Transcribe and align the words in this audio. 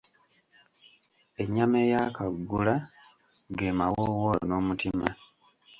Ennyama 1.41 1.77
ey'akaggula 1.85 2.75
ge 3.57 3.69
mawoowoolo 3.77 4.41
n'omutima. 4.45 5.07